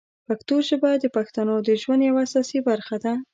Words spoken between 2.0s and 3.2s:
یوه اساسي برخه ده.